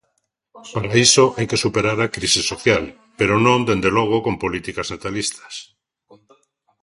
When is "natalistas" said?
4.93-5.53